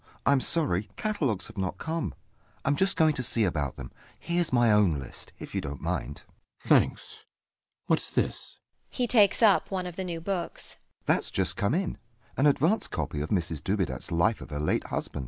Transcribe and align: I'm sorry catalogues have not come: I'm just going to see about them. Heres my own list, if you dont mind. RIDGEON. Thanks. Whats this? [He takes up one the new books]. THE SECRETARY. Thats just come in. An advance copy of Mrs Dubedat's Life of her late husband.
I'm 0.25 0.41
sorry 0.41 0.89
catalogues 0.95 1.45
have 1.45 1.59
not 1.59 1.77
come: 1.77 2.15
I'm 2.65 2.75
just 2.75 2.97
going 2.97 3.13
to 3.13 3.21
see 3.21 3.43
about 3.43 3.75
them. 3.75 3.91
Heres 4.19 4.51
my 4.51 4.71
own 4.71 4.97
list, 4.97 5.31
if 5.37 5.53
you 5.53 5.61
dont 5.61 5.79
mind. 5.79 6.23
RIDGEON. 6.65 6.79
Thanks. 6.79 7.17
Whats 7.87 8.09
this? 8.09 8.57
[He 8.89 9.05
takes 9.05 9.43
up 9.43 9.69
one 9.69 9.85
the 9.95 10.03
new 10.03 10.19
books]. 10.19 10.55
THE 10.55 10.63
SECRETARY. 10.63 11.03
Thats 11.17 11.29
just 11.29 11.55
come 11.55 11.75
in. 11.75 11.99
An 12.35 12.47
advance 12.47 12.87
copy 12.87 13.21
of 13.21 13.29
Mrs 13.29 13.63
Dubedat's 13.63 14.11
Life 14.11 14.41
of 14.41 14.49
her 14.49 14.57
late 14.59 14.85
husband. 14.85 15.19